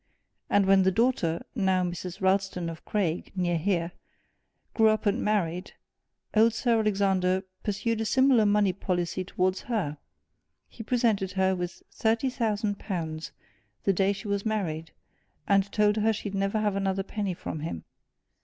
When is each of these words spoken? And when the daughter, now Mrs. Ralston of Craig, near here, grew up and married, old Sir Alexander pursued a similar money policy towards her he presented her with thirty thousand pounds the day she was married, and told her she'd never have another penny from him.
And 0.49 0.65
when 0.65 0.81
the 0.81 0.89
daughter, 0.89 1.45
now 1.53 1.83
Mrs. 1.83 2.21
Ralston 2.21 2.71
of 2.71 2.83
Craig, 2.85 3.31
near 3.35 3.59
here, 3.59 3.91
grew 4.73 4.87
up 4.87 5.05
and 5.05 5.21
married, 5.23 5.73
old 6.33 6.55
Sir 6.55 6.79
Alexander 6.79 7.43
pursued 7.61 8.01
a 8.01 8.05
similar 8.05 8.47
money 8.47 8.73
policy 8.73 9.23
towards 9.23 9.61
her 9.69 9.99
he 10.67 10.81
presented 10.81 11.33
her 11.33 11.55
with 11.55 11.83
thirty 11.91 12.31
thousand 12.31 12.79
pounds 12.79 13.31
the 13.83 13.93
day 13.93 14.11
she 14.11 14.27
was 14.27 14.43
married, 14.43 14.89
and 15.47 15.71
told 15.71 15.97
her 15.97 16.11
she'd 16.11 16.33
never 16.33 16.57
have 16.59 16.75
another 16.75 17.03
penny 17.03 17.35
from 17.35 17.59
him. 17.59 17.83